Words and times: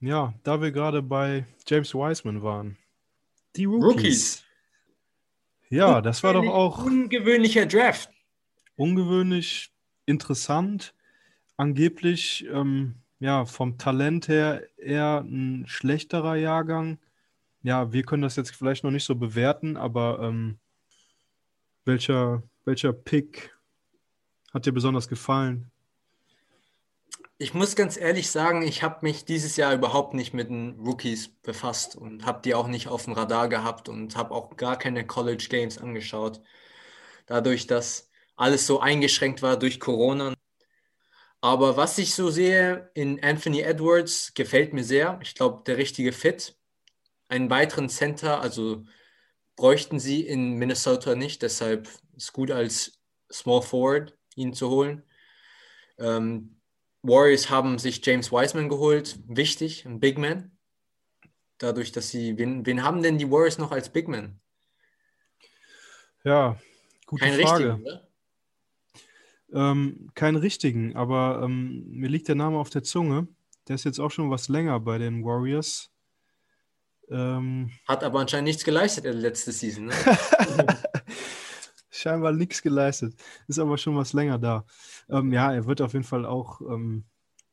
ja, 0.00 0.34
da 0.42 0.60
wir 0.60 0.72
gerade 0.72 1.02
bei 1.02 1.46
James 1.66 1.94
Wiseman 1.94 2.42
waren. 2.42 2.76
Die 3.56 3.64
Rookies. 3.64 3.86
Rookies. 3.86 4.44
Ja, 5.68 6.00
das 6.00 6.22
war 6.22 6.34
doch 6.34 6.46
auch. 6.46 6.84
Ungewöhnlicher 6.84 7.66
Draft. 7.66 8.10
Ungewöhnlich, 8.76 9.72
interessant. 10.04 10.94
Angeblich, 11.56 12.46
ähm, 12.52 12.96
ja, 13.18 13.46
vom 13.46 13.78
Talent 13.78 14.28
her 14.28 14.62
eher 14.76 15.20
ein 15.20 15.64
schlechterer 15.66 16.36
Jahrgang. 16.36 16.98
Ja, 17.62 17.92
wir 17.92 18.02
können 18.04 18.22
das 18.22 18.36
jetzt 18.36 18.54
vielleicht 18.54 18.84
noch 18.84 18.90
nicht 18.90 19.04
so 19.04 19.16
bewerten, 19.16 19.76
aber 19.76 20.20
ähm, 20.22 20.58
welcher, 21.84 22.42
welcher 22.64 22.92
Pick 22.92 23.56
hat 24.52 24.66
dir 24.66 24.72
besonders 24.72 25.08
gefallen? 25.08 25.70
Ich 27.38 27.52
muss 27.52 27.76
ganz 27.76 27.98
ehrlich 27.98 28.30
sagen, 28.30 28.62
ich 28.62 28.82
habe 28.82 28.98
mich 29.02 29.26
dieses 29.26 29.56
Jahr 29.56 29.74
überhaupt 29.74 30.14
nicht 30.14 30.32
mit 30.32 30.48
den 30.48 30.80
Rookies 30.80 31.28
befasst 31.42 31.94
und 31.94 32.24
habe 32.24 32.40
die 32.42 32.54
auch 32.54 32.66
nicht 32.66 32.88
auf 32.88 33.04
dem 33.04 33.12
Radar 33.12 33.48
gehabt 33.48 33.90
und 33.90 34.16
habe 34.16 34.34
auch 34.34 34.56
gar 34.56 34.78
keine 34.78 35.06
College 35.06 35.46
Games 35.50 35.76
angeschaut. 35.76 36.40
Dadurch, 37.26 37.66
dass 37.66 38.10
alles 38.36 38.66
so 38.66 38.80
eingeschränkt 38.80 39.42
war 39.42 39.58
durch 39.58 39.80
Corona. 39.80 40.34
Aber 41.42 41.76
was 41.76 41.98
ich 41.98 42.14
so 42.14 42.30
sehe 42.30 42.90
in 42.94 43.22
Anthony 43.22 43.60
Edwards, 43.60 44.32
gefällt 44.34 44.72
mir 44.72 44.84
sehr. 44.84 45.18
Ich 45.22 45.34
glaube, 45.34 45.62
der 45.66 45.76
richtige 45.78 46.12
Fit. 46.12 46.56
Einen 47.28 47.50
weiteren 47.50 47.88
Center, 47.90 48.40
also 48.40 48.84
bräuchten 49.56 50.00
sie 50.00 50.22
in 50.26 50.54
Minnesota 50.54 51.14
nicht. 51.14 51.42
Deshalb 51.42 51.88
ist 52.16 52.32
gut 52.32 52.50
als 52.50 52.98
Small 53.32 53.62
Forward 53.62 54.16
ihn 54.36 54.54
zu 54.54 54.70
holen. 54.70 55.02
Ähm, 55.98 56.55
Warriors 57.02 57.50
haben 57.50 57.78
sich 57.78 58.04
James 58.04 58.32
Wiseman 58.32 58.68
geholt. 58.68 59.18
Wichtig, 59.26 59.84
ein 59.86 60.00
Big 60.00 60.18
Man. 60.18 60.56
Dadurch, 61.58 61.92
dass 61.92 62.10
sie. 62.10 62.36
Wen, 62.38 62.66
wen 62.66 62.82
haben 62.82 63.02
denn 63.02 63.18
die 63.18 63.30
Warriors 63.30 63.58
noch 63.58 63.70
als 63.70 63.90
Big 63.90 64.08
Man? 64.08 64.40
Ja, 66.24 66.58
gute 67.06 67.24
Kein 67.24 67.40
Frage. 67.40 67.74
Richtigen, 67.74 67.82
ne? 67.84 68.06
Ähm, 69.52 70.10
keinen 70.14 70.36
richtigen, 70.36 70.96
aber 70.96 71.40
ähm, 71.44 71.84
mir 71.88 72.08
liegt 72.08 72.26
der 72.28 72.34
Name 72.34 72.58
auf 72.58 72.70
der 72.70 72.82
Zunge. 72.82 73.28
Der 73.68 73.76
ist 73.76 73.84
jetzt 73.84 74.00
auch 74.00 74.10
schon 74.10 74.30
was 74.30 74.48
länger 74.48 74.78
bei 74.80 74.98
den 74.98 75.24
Warriors. 75.24 75.90
Ähm, 77.08 77.70
Hat 77.86 78.02
aber 78.02 78.20
anscheinend 78.20 78.48
nichts 78.48 78.64
geleistet 78.64 79.04
in 79.04 79.12
der 79.12 79.20
letzten 79.20 79.52
Season. 79.52 79.86
Ne? 79.86 79.94
scheinbar 82.06 82.32
nichts 82.32 82.62
geleistet. 82.62 83.14
Ist 83.48 83.58
aber 83.58 83.78
schon 83.78 83.96
was 83.96 84.12
länger 84.12 84.38
da. 84.38 84.64
Ähm, 85.08 85.32
ja, 85.32 85.52
er 85.52 85.66
wird 85.66 85.80
auf 85.80 85.92
jeden 85.92 86.04
Fall 86.04 86.24
auch 86.24 86.60
ähm, 86.60 87.04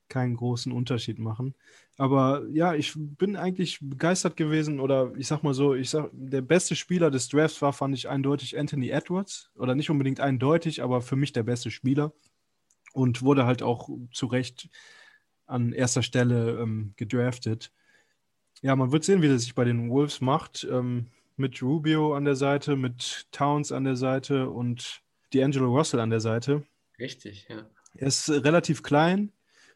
keinen 0.10 0.36
großen 0.36 0.72
Unterschied 0.72 1.18
machen. 1.18 1.56
Aber 1.98 2.44
ja, 2.50 2.76
ich 2.76 2.94
bin 2.96 3.36
eigentlich 3.36 3.80
begeistert 3.82 4.38
gewesen 4.38 4.80
oder 4.80 5.12
ich 5.18 5.28
sag 5.28 5.42
mal 5.42 5.56
so, 5.56 5.74
ich 5.74 5.90
sag, 5.90 6.10
der 6.14 6.42
beste 6.42 6.76
Spieler 6.76 7.10
des 7.10 7.30
Drafts 7.30 7.62
war, 7.64 7.74
fand 7.74 7.96
ich 7.96 8.10
eindeutig 8.10 8.58
Anthony 8.58 8.90
Edwards. 8.90 9.50
Oder 9.56 9.74
nicht 9.74 9.90
unbedingt 9.90 10.20
eindeutig, 10.20 10.84
aber 10.84 11.02
für 11.02 11.16
mich 11.16 11.34
der 11.34 11.44
beste 11.44 11.72
Spieler. 11.72 12.14
Und 12.94 13.24
wurde 13.24 13.48
halt 13.48 13.64
auch 13.64 13.90
zu 14.12 14.28
Recht 14.28 14.70
an 15.48 15.74
erster 15.74 16.04
Stelle 16.04 16.60
ähm, 16.60 16.94
gedraftet. 16.96 17.72
Ja, 18.62 18.76
man 18.76 18.92
wird 18.92 19.04
sehen, 19.04 19.24
wie 19.24 19.30
das 19.30 19.44
sich 19.44 19.56
bei 19.56 19.66
den 19.66 19.90
Wolves 19.90 20.22
macht. 20.22 20.68
Ähm, 20.70 21.08
mit 21.36 21.62
Rubio 21.62 22.16
an 22.16 22.26
der 22.26 22.36
Seite, 22.36 22.76
mit 22.76 23.28
Towns 23.32 23.72
an 23.72 23.84
der 23.84 23.96
Seite 23.96 24.50
und 24.50 25.02
D'Angelo 25.34 25.66
Russell 25.66 26.00
an 26.00 26.10
der 26.10 26.20
Seite. 26.20 26.64
Richtig, 27.00 27.48
ja. 27.50 27.66
Er 27.96 28.08
ist 28.08 28.30
relativ 28.30 28.84
klein, 28.84 29.32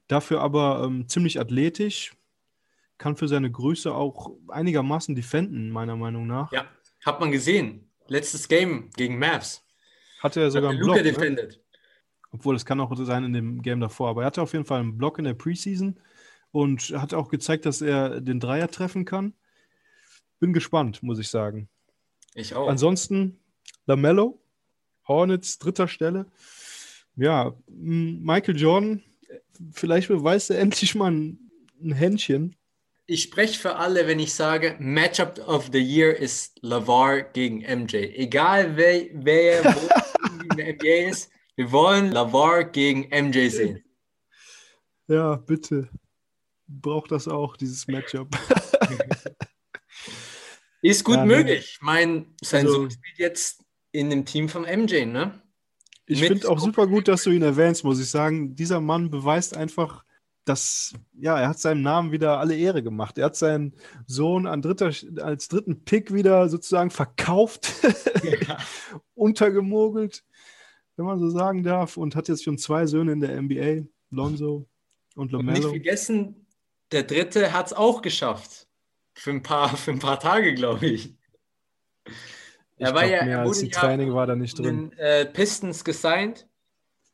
dafür 0.07 0.41
aber 0.41 0.83
ähm, 0.83 1.07
ziemlich 1.07 1.39
athletisch, 1.39 2.15
kann 2.97 3.15
für 3.15 3.27
seine 3.27 3.51
Größe 3.51 3.93
auch 3.93 4.31
einigermaßen 4.47 5.15
defenden, 5.15 5.69
meiner 5.69 5.95
Meinung 5.95 6.25
nach. 6.25 6.51
Ja, 6.51 6.65
hat 7.05 7.19
man 7.19 7.31
gesehen. 7.31 7.89
Letztes 8.07 8.47
Game 8.47 8.89
gegen 8.95 9.19
Mavs. 9.19 9.63
Hatte 10.19 10.41
er 10.41 10.49
sogar 10.49 10.71
einen 10.71 10.79
Block. 10.79 11.03
Ne? 11.03 11.49
Obwohl, 12.31 12.55
es 12.55 12.65
kann 12.65 12.79
auch 12.79 12.95
sein 12.95 13.23
in 13.23 13.33
dem 13.33 13.61
Game 13.61 13.79
davor. 13.79 14.09
Aber 14.09 14.23
er 14.23 14.27
hatte 14.27 14.41
auf 14.41 14.53
jeden 14.53 14.65
Fall 14.65 14.79
einen 14.79 14.97
Block 14.97 15.19
in 15.19 15.25
der 15.25 15.35
Preseason 15.35 15.99
und 16.51 16.81
hat 16.89 17.13
auch 17.13 17.29
gezeigt, 17.29 17.65
dass 17.65 17.81
er 17.81 18.19
den 18.21 18.39
Dreier 18.39 18.69
treffen 18.69 19.05
kann 19.05 19.33
bin 20.39 20.53
gespannt, 20.53 21.03
muss 21.03 21.19
ich 21.19 21.29
sagen. 21.29 21.69
Ich 22.33 22.55
auch. 22.55 22.67
Ansonsten 22.67 23.39
Lamello, 23.85 24.39
Hornets 25.07 25.57
dritter 25.57 25.87
Stelle. 25.87 26.27
Ja, 27.15 27.55
Michael 27.67 28.57
Jordan, 28.57 29.03
vielleicht 29.71 30.09
beweist 30.09 30.51
er 30.51 30.59
endlich 30.59 30.93
mal 30.95 31.11
ein, 31.11 31.51
ein 31.81 31.93
Händchen. 31.93 32.55
Ich 33.09 33.23
spreche 33.23 33.57
für 33.57 33.77
alle, 33.77 34.05
wenn 34.05 34.19
ich 34.19 34.33
sage, 34.33 34.75
Matchup 34.79 35.39
of 35.47 35.69
the 35.71 35.79
Year 35.79 36.15
ist 36.15 36.59
LaVar 36.61 37.21
gegen 37.21 37.59
MJ. 37.59 37.95
Egal 37.95 38.75
wer, 38.75 39.05
wer 39.13 39.63
wo 39.63 40.43
in 40.43 40.57
der 40.57 40.73
NBA 40.73 41.09
ist, 41.09 41.31
wir 41.55 41.71
wollen 41.71 42.11
LaVar 42.11 42.65
gegen 42.65 43.07
MJ 43.09 43.47
sehen. 43.47 43.83
Ja, 45.07 45.37
bitte. 45.37 45.89
Braucht 46.67 47.11
das 47.11 47.29
auch, 47.29 47.55
dieses 47.55 47.87
Matchup. 47.87 48.27
Ist 50.87 51.03
gut 51.03 51.15
ja, 51.15 51.25
möglich. 51.25 51.73
Ich 51.75 51.81
meine, 51.81 52.25
sein 52.41 52.65
also, 52.65 52.79
Sohn 52.79 52.91
spielt 52.91 53.17
jetzt 53.17 53.63
in 53.91 54.09
dem 54.09 54.25
Team 54.25 54.47
von 54.47 54.63
MJ, 54.63 55.05
ne? 55.05 55.41
Ich 56.05 56.23
finde 56.23 56.49
auch 56.49 56.59
super 56.59 56.87
gut, 56.87 57.09
dass 57.09 57.23
du 57.23 57.31
ihn 57.31 57.41
erwähnst, 57.41 57.83
muss 57.83 57.99
ich 57.99 58.09
sagen. 58.09 58.55
Dieser 58.55 58.79
Mann 58.79 59.09
beweist 59.09 59.57
einfach, 59.57 60.05
dass, 60.45 60.93
ja, 61.19 61.37
er 61.37 61.49
hat 61.49 61.59
seinem 61.59 61.81
Namen 61.81 62.13
wieder 62.13 62.39
alle 62.39 62.55
Ehre 62.55 62.81
gemacht. 62.81 63.17
Er 63.17 63.25
hat 63.25 63.35
seinen 63.35 63.75
Sohn 64.05 64.47
an 64.47 64.61
dritter, 64.61 64.91
als 65.21 65.49
dritten 65.49 65.83
Pick 65.83 66.13
wieder 66.13 66.47
sozusagen 66.47 66.89
verkauft, 66.89 67.73
ja. 68.23 68.57
untergemogelt, 69.13 70.23
wenn 70.95 71.05
man 71.05 71.19
so 71.19 71.29
sagen 71.29 71.63
darf, 71.63 71.97
und 71.97 72.15
hat 72.15 72.29
jetzt 72.29 72.45
schon 72.45 72.57
zwei 72.57 72.85
Söhne 72.85 73.11
in 73.11 73.19
der 73.19 73.41
NBA, 73.41 73.87
Lonzo 74.09 74.69
und 75.15 75.33
Lomello. 75.33 75.57
Und 75.57 75.73
nicht 75.73 75.83
vergessen, 75.83 76.47
der 76.93 77.03
dritte 77.03 77.51
hat 77.51 77.67
es 77.67 77.73
auch 77.73 78.01
geschafft. 78.01 78.66
Für 79.17 79.31
ein 79.31 79.41
paar, 79.41 79.75
für 79.75 79.91
ein 79.91 79.99
paar 79.99 80.19
Tage, 80.19 80.53
glaube 80.53 80.85
ich. 80.85 81.15
Er 82.77 82.93
war 82.93 83.03
ja, 83.05 83.25
mehr 83.25 83.39
als 83.41 83.59
die 83.59 83.65
ja 83.67 83.79
Training 83.79 84.13
war 84.13 84.27
da 84.27 84.35
nicht 84.35 84.59
drin. 84.59 84.91
Den, 84.91 84.99
äh, 84.99 85.25
Pistons 85.25 85.83
gesigned, 85.83 86.47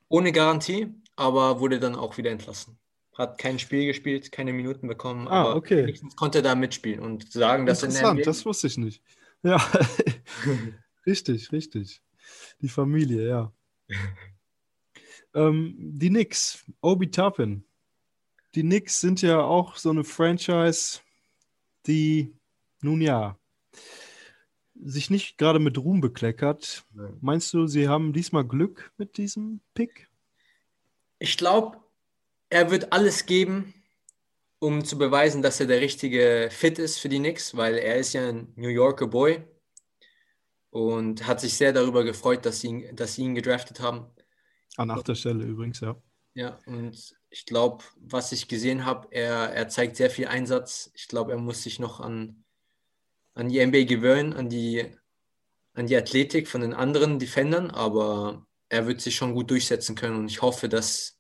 ohne 0.10 0.34
Garantie, 0.34 0.94
aber 1.16 1.62
wurde 1.62 1.80
dann 1.80 1.96
auch 1.96 2.18
wieder 2.18 2.30
entlassen. 2.30 2.78
Hat 3.18 3.38
kein 3.38 3.58
Spiel 3.58 3.86
gespielt, 3.86 4.34
keine 4.34 4.52
Minuten 4.52 4.88
bekommen, 4.88 5.30
ah, 5.30 5.44
aber 5.44 5.56
okay. 5.56 5.84
wenigstens 5.84 6.16
konnte 6.18 6.42
da 6.42 6.56
mitspielen 6.56 7.00
und 7.00 7.32
sagen, 7.32 7.66
dass 7.66 7.84
in 7.84 7.94
der 7.94 8.14
NBA 8.14 8.24
das 8.24 8.46
wusste 8.46 8.68
ich 8.68 8.78
nicht. 8.78 9.02
Ja, 9.42 9.58
richtig, 11.06 11.54
richtig. 11.54 12.02
Die 12.60 12.70
Familie, 12.70 13.28
ja. 13.28 13.54
ähm, 15.34 15.76
die 15.78 16.10
Knicks, 16.10 16.66
Obi 16.82 17.10
Toppin. 17.10 17.64
Die 18.56 18.62
Knicks 18.62 19.00
sind 19.00 19.22
ja 19.22 19.40
auch 19.42 19.78
so 19.78 19.90
eine 19.90 20.04
Franchise, 20.04 21.00
die, 21.88 22.34
nun 22.82 23.02
ja, 23.02 23.38
sich 24.84 25.10
nicht 25.10 25.38
gerade 25.38 25.60
mit 25.60 25.78
Ruhm 25.78 26.02
bekleckert. 26.02 26.86
Nein. 26.94 27.18
Meinst 27.22 27.54
du, 27.54 27.68
sie 27.68 27.88
haben 27.88 28.14
diesmal 28.14 28.46
Glück 28.46 28.92
mit 28.98 29.18
diesem 29.18 29.62
Pick? 29.74 30.10
Ich 31.20 31.38
glaube, 31.38 31.78
er 32.50 32.70
wird 32.72 32.92
alles 32.92 33.26
geben, 33.26 33.74
um 34.60 34.84
zu 34.84 34.98
beweisen, 34.98 35.42
dass 35.42 35.60
er 35.60 35.68
der 35.68 35.82
richtige 35.82 36.50
Fit 36.52 36.80
ist 36.80 37.00
für 37.00 37.10
die 37.10 37.20
Knicks, 37.20 37.56
weil 37.56 37.76
er 37.76 37.98
ist 37.98 38.14
ja 38.14 38.28
ein 38.28 38.52
New 38.56 38.70
Yorker 38.70 39.08
Boy 39.08 39.44
und 40.70 41.28
hat 41.28 41.40
sich 41.40 41.56
sehr 41.56 41.74
darüber 41.74 42.04
gefreut, 42.04 42.46
dass 42.46 42.62
sie 42.62 42.68
ihn, 42.68 42.96
dass 42.96 43.16
sie 43.16 43.24
ihn 43.24 43.36
gedraftet 43.36 43.80
haben. 43.80 44.08
An 44.76 44.90
achter 44.90 45.16
Stelle 45.16 45.44
übrigens, 45.44 45.80
ja. 45.82 45.96
Ja, 46.36 46.58
und 46.66 47.16
ich 47.30 47.46
glaube, 47.46 47.84
was 47.96 48.32
ich 48.32 48.48
gesehen 48.48 48.86
habe, 48.86 49.08
er, 49.12 49.54
er 49.54 49.70
zeigt 49.70 49.96
sehr 49.98 50.10
viel 50.10 50.28
Einsatz. 50.28 50.92
Ich 50.96 51.08
glaube, 51.08 51.32
er 51.34 51.38
muss 51.38 51.62
sich 51.64 51.80
noch 51.80 52.00
an, 52.00 52.44
an 53.36 53.50
die 53.50 53.64
NBA 53.64 53.84
gewöhnen, 53.84 54.34
an 54.34 54.50
die, 54.50 54.86
an 55.74 55.86
die 55.86 55.96
Athletik 55.96 56.48
von 56.48 56.62
den 56.62 56.74
anderen 56.74 57.20
Defendern, 57.20 57.70
aber 57.70 58.48
er 58.70 58.88
wird 58.88 59.02
sich 59.02 59.16
schon 59.16 59.36
gut 59.36 59.52
durchsetzen 59.52 59.96
können 59.96 60.18
und 60.18 60.28
ich 60.28 60.42
hoffe, 60.42 60.70
dass, 60.70 61.20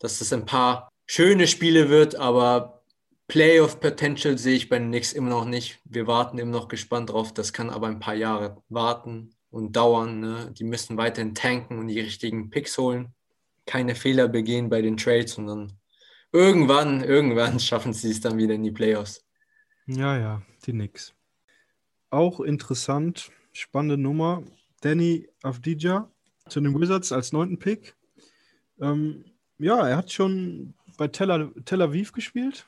dass 0.00 0.18
das 0.18 0.32
ein 0.32 0.46
paar 0.46 0.88
schöne 1.06 1.46
Spiele 1.46 1.88
wird, 1.88 2.16
aber 2.16 2.82
Playoff 3.28 3.78
Potential 3.78 4.36
sehe 4.36 4.56
ich 4.56 4.68
bei 4.68 4.80
den 4.80 4.88
Knicks 4.88 5.12
immer 5.12 5.30
noch 5.30 5.44
nicht. 5.44 5.80
Wir 5.84 6.08
warten 6.08 6.38
immer 6.38 6.50
noch 6.50 6.66
gespannt 6.66 7.10
drauf. 7.10 7.32
Das 7.32 7.52
kann 7.52 7.70
aber 7.70 7.86
ein 7.86 8.00
paar 8.00 8.14
Jahre 8.14 8.60
warten 8.68 9.36
und 9.50 9.76
dauern. 9.76 10.18
Ne? 10.18 10.52
Die 10.58 10.64
müssen 10.64 10.96
weiterhin 10.96 11.36
tanken 11.36 11.78
und 11.78 11.86
die 11.86 12.00
richtigen 12.00 12.50
Picks 12.50 12.76
holen 12.76 13.14
keine 13.70 13.94
Fehler 13.94 14.26
begehen 14.26 14.68
bei 14.68 14.82
den 14.82 14.96
Trades, 14.96 15.34
sondern 15.34 15.72
irgendwann, 16.32 17.04
irgendwann 17.04 17.60
schaffen 17.60 17.92
sie 17.92 18.10
es 18.10 18.20
dann 18.20 18.36
wieder 18.36 18.54
in 18.54 18.64
die 18.64 18.72
Playoffs. 18.72 19.24
Ja, 19.86 20.18
ja, 20.18 20.42
die 20.66 20.72
Knicks. 20.72 21.14
Auch 22.10 22.40
interessant, 22.40 23.30
spannende 23.52 23.96
Nummer. 23.96 24.42
Danny 24.80 25.28
Avdija 25.42 26.10
zu 26.48 26.60
den 26.60 26.78
Wizards 26.80 27.12
als 27.12 27.30
neunten 27.30 27.60
Pick. 27.60 27.94
Ähm, 28.80 29.24
ja, 29.58 29.86
er 29.86 29.96
hat 29.98 30.10
schon 30.10 30.74
bei 30.96 31.06
Tel, 31.06 31.52
Tel 31.64 31.82
Aviv 31.82 32.12
gespielt. 32.12 32.66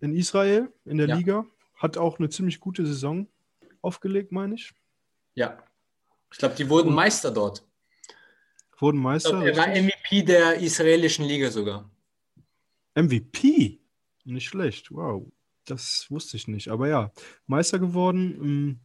in 0.00 0.16
Israel, 0.16 0.68
in 0.84 0.98
der 0.98 1.08
Ja. 1.08 1.16
Liga. 1.16 1.46
Hat 1.76 1.96
auch 1.96 2.18
eine 2.18 2.28
ziemlich 2.28 2.58
gute 2.60 2.84
Saison 2.84 3.28
aufgelegt, 3.82 4.32
meine 4.32 4.56
ich. 4.56 4.72
Ja. 5.34 5.62
Ich 6.32 6.38
glaube, 6.38 6.56
die 6.56 6.68
wurden 6.68 6.92
Meister 6.92 7.30
dort. 7.30 7.64
Wurden 8.78 9.00
Meister. 9.00 9.44
er 9.44 9.56
war? 9.56 9.68
MVP 9.68 10.22
der 10.22 10.54
israelischen 10.60 11.24
Liga 11.24 11.50
sogar. 11.50 11.90
MVP. 12.94 13.80
Nicht 14.24 14.48
schlecht. 14.48 14.90
Wow. 14.90 15.26
Das 15.64 16.06
wusste 16.10 16.36
ich 16.36 16.48
nicht. 16.48 16.68
Aber 16.68 16.88
ja, 16.88 17.12
Meister 17.46 17.78
geworden. 17.78 18.38
Ähm, 18.42 18.80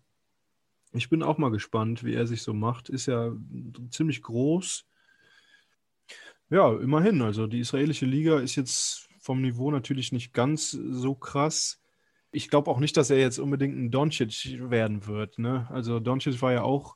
Ich 0.92 1.10
bin 1.10 1.22
auch 1.22 1.38
mal 1.38 1.52
gespannt, 1.52 2.04
wie 2.04 2.16
er 2.16 2.26
sich 2.26 2.42
so 2.42 2.54
macht. 2.54 2.90
Ist 2.90 3.06
ja 3.06 3.32
ziemlich 3.92 4.22
groß. 4.24 4.86
Ja, 6.50 6.74
immerhin. 6.80 7.22
Also 7.22 7.46
die 7.46 7.60
israelische 7.60 8.06
Liga 8.08 8.40
ist 8.40 8.56
jetzt 8.56 9.08
vom 9.20 9.42
Niveau 9.42 9.70
natürlich 9.70 10.12
nicht 10.12 10.34
ganz 10.34 10.72
so 10.72 11.14
krass. 11.14 11.80
Ich 12.32 12.50
glaube 12.50 12.72
auch 12.72 12.80
nicht, 12.80 12.98
dass 12.98 13.10
er 13.12 13.20
jetzt 13.20 13.38
unbedingt 13.40 13.78
ein 13.78 13.92
Doncic 13.92 14.58
werden 14.72 15.06
wird. 15.06 15.38
Ne? 15.38 15.68
Also 15.70 16.00
Doncic 16.00 16.42
war 16.42 16.54
ja 16.54 16.64
auch 16.64 16.96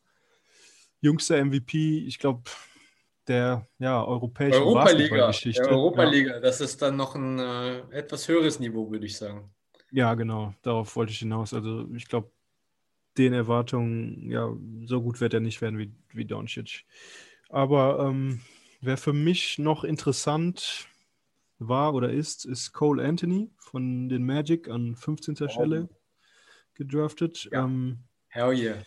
jüngster 1.02 1.44
MVP. 1.44 2.00
Ich 2.08 2.18
glaube, 2.18 2.44
der 3.28 3.68
ja, 3.80 4.04
europäischen 4.04 4.62
Europa-Liga. 4.62 4.98
Basketballgeschichte. 4.98 5.64
Ja. 5.64 5.70
Europa-Liga. 5.70 6.40
Das 6.40 6.62
ist 6.62 6.82
dann 6.82 6.96
noch 6.96 7.16
ein 7.16 7.40
äh, 7.40 7.80
etwas 7.92 8.28
höheres 8.28 8.60
Niveau, 8.60 8.92
würde 8.92 9.06
ich 9.06 9.18
sagen. 9.18 9.52
Ja, 9.92 10.14
genau, 10.16 10.54
darauf 10.64 10.96
wollte 10.96 11.12
ich 11.12 11.20
hinaus. 11.20 11.54
Also 11.54 11.88
ich 11.94 12.08
glaube, 12.08 12.32
den 13.18 13.34
Erwartungen, 13.34 14.30
ja, 14.30 14.52
so 14.86 15.02
gut 15.02 15.22
wird 15.22 15.34
er 15.34 15.40
nicht 15.40 15.62
werden 15.62 15.78
wie, 15.78 15.92
wie 16.12 16.26
Doncic. 16.26 16.86
Aber 17.50 18.00
ähm, 18.00 18.42
wer 18.82 18.98
für 18.98 19.14
mich 19.14 19.60
noch 19.60 19.84
interessant 19.84 20.88
war 21.60 21.94
oder 21.94 22.12
ist, 22.12 22.46
ist 22.46 22.74
Cole 22.74 23.04
Anthony 23.04 23.52
von 23.58 24.10
den 24.10 24.26
Magic 24.26 24.68
an 24.68 24.96
15. 24.96 25.36
Stelle 25.50 25.90
gedraftet. 26.74 27.50
Ja. 27.52 27.66
Ähm, 27.66 28.00
Hell 28.30 28.58
yeah. 28.58 28.84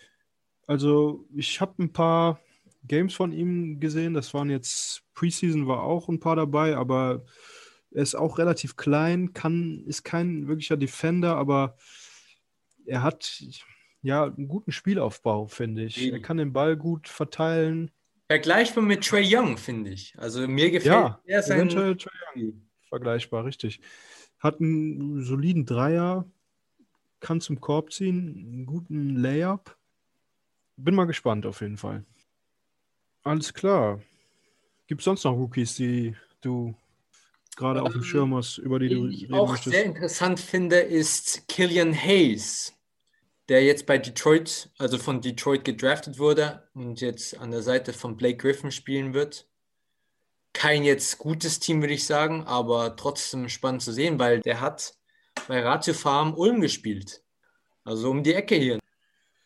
also 0.67 1.25
ich 1.33 1.61
habe 1.61 1.85
ein 1.85 1.93
paar 1.93 2.41
Games 2.87 3.15
von 3.15 3.33
ihm 3.33 3.81
gesehen. 3.81 4.15
Das 4.15 4.35
waren 4.35 4.51
jetzt 4.51 5.03
Preseason 5.15 5.67
war 5.67 5.83
auch 5.83 6.09
ein 6.09 6.21
paar 6.21 6.37
dabei, 6.37 6.77
aber 6.77 7.25
er 7.91 8.03
ist 8.03 8.15
auch 8.15 8.39
relativ 8.39 8.77
klein, 8.77 9.33
kann, 9.33 9.85
ist 9.87 10.03
kein 10.05 10.49
wirklicher 10.49 10.77
Defender, 10.77 11.37
aber 11.37 11.77
er 12.85 13.03
hat 13.03 13.43
ja 14.03 14.25
einen 14.25 14.49
guten 14.49 14.73
Spielaufbau, 14.73 15.47
finde 15.47 15.85
ich. 15.85 16.01
Eben. 16.03 16.17
Er 16.17 16.23
kann 16.23 16.37
den 16.37 16.53
Ball 16.53 16.77
gut 16.77 17.09
verteilen. 17.09 17.91
Vergleichbar 18.29 18.85
mit 18.85 19.05
Trey 19.05 19.25
Young, 19.27 19.57
finde 19.57 19.91
ich. 19.91 20.15
Also 20.19 20.47
mir 20.47 20.71
gefällt 20.71 20.93
Ja, 20.93 21.21
er 21.25 21.43
sein. 21.43 21.69
Trae 21.69 21.97
Young 22.37 22.67
vergleichbar, 22.89 23.45
richtig. 23.45 23.81
Hat 24.39 24.61
einen 24.61 25.23
soliden 25.23 25.65
Dreier, 25.65 26.25
kann 27.21 27.41
zum 27.41 27.61
Korb 27.61 27.93
ziehen, 27.93 28.53
einen 28.53 28.67
guten 28.67 29.17
Layup. 29.17 29.77
Bin 30.77 30.95
mal 30.95 31.07
gespannt 31.07 31.47
auf 31.47 31.61
jeden 31.61 31.79
Fall. 31.79 32.05
Alles 33.27 33.53
klar. 33.53 34.01
Gibt 34.87 35.01
es 35.01 35.05
sonst 35.05 35.25
noch 35.25 35.33
Rookies, 35.33 35.75
die 35.75 36.15
du 36.43 36.75
gerade 37.57 37.83
auf 37.83 37.93
dem 37.93 38.03
Ähm, 38.03 38.05
Schirm 38.05 38.35
hast, 38.37 38.59
über 38.59 38.79
die 38.79 38.89
du 38.89 39.09
ich 39.09 39.23
reden 39.25 39.35
auch 39.35 39.51
möchtest? 39.51 39.75
sehr 39.75 39.85
interessant 39.85 40.39
finde, 40.39 40.77
ist 40.79 41.49
Killian 41.49 41.93
Hayes, 41.93 42.75
der 43.49 43.65
jetzt 43.65 43.87
bei 43.87 43.99
Detroit, 43.99 44.71
also 44.79 44.99
von 44.99 45.21
Detroit 45.21 45.65
gedraftet 45.65 46.19
wurde 46.19 46.69
und 46.75 47.01
jetzt 47.01 47.37
an 47.39 47.51
der 47.51 47.63
Seite 47.63 47.93
von 47.93 48.17
Blake 48.17 48.37
Griffin 48.37 48.71
spielen 48.71 49.13
wird. 49.13 49.49
Kein 50.53 50.85
jetzt 50.85 51.19
gutes 51.19 51.59
Team, 51.59 51.81
würde 51.83 51.95
ich 51.95 52.07
sagen, 52.07 52.45
aber 52.45 52.97
trotzdem 52.97 53.49
spannend 53.49 53.83
zu 53.83 53.93
sehen, 53.93 54.19
weil 54.19 54.41
der 54.41 54.61
hat 54.61 54.95
bei 55.49 55.61
Ratio 55.63 55.95
Farm 55.95 56.33
Ulm 56.35 56.61
gespielt. 56.61 57.23
Also 57.85 58.11
um 58.11 58.23
die 58.23 58.35
Ecke 58.35 58.55
hier. 58.55 58.79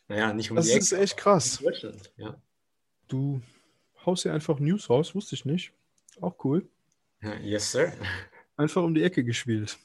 Naja, 0.08 0.32
nicht 0.32 0.50
um 0.50 0.56
Das 0.56 0.66
die 0.66 0.72
Ecke. 0.72 0.80
ist 0.82 0.92
echt 0.92 1.16
krass. 1.16 1.58
in 1.60 1.64
Deutschland, 1.66 2.12
ja. 2.16 2.36
Du 3.08 3.40
haust 4.06 4.22
hier 4.22 4.32
einfach 4.34 4.58
News 4.58 4.88
raus, 4.90 5.14
wusste 5.14 5.34
ich 5.34 5.44
nicht. 5.44 5.72
Auch 6.20 6.34
cool. 6.44 6.68
Yes, 7.42 7.72
sir. 7.72 7.92
Einfach 8.56 8.82
um 8.82 8.94
die 8.94 9.02
Ecke 9.02 9.24
gespielt. 9.24 9.78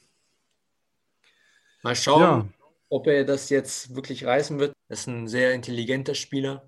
Mal 1.83 1.95
schauen, 1.95 2.21
Ja. 2.21 2.47
ob 2.89 3.07
er 3.07 3.23
das 3.25 3.49
jetzt 3.49 3.95
wirklich 3.95 4.25
reißen 4.25 4.59
wird. 4.59 4.73
Er 4.87 4.93
ist 4.93 5.07
ein 5.07 5.27
sehr 5.27 5.53
intelligenter 5.53 6.15
Spieler. 6.15 6.67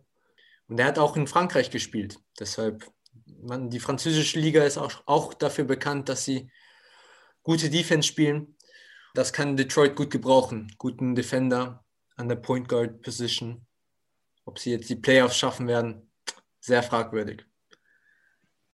Und 0.67 0.79
er 0.79 0.85
hat 0.85 0.99
auch 0.99 1.15
in 1.15 1.27
Frankreich 1.27 1.71
gespielt. 1.71 2.19
Deshalb, 2.39 2.89
man, 3.41 3.69
die 3.69 3.79
französische 3.79 4.39
Liga 4.39 4.63
ist 4.63 4.77
auch, 4.77 5.01
auch 5.05 5.33
dafür 5.33 5.63
bekannt, 5.65 6.09
dass 6.09 6.25
sie 6.25 6.51
gute 7.43 7.69
Defense 7.69 8.07
spielen. 8.07 8.55
Das 9.13 9.31
kann 9.33 9.57
Detroit 9.57 9.95
gut 9.95 10.11
gebrauchen. 10.11 10.73
Guten 10.77 11.15
Defender 11.15 11.83
an 12.17 12.27
der 12.27 12.35
Point 12.35 12.67
Guard 12.67 13.01
Position. 13.01 13.65
Ob 14.45 14.59
sie 14.59 14.71
jetzt 14.71 14.89
die 14.89 14.95
Playoffs 14.95 15.37
schaffen 15.37 15.67
werden, 15.67 16.06
sehr 16.67 16.83
fragwürdig. 16.83 17.46